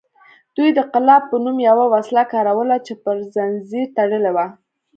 [0.55, 4.45] دوی د قلاب په نوم یوه وسله کاروله چې پر زنځیر تړلې وه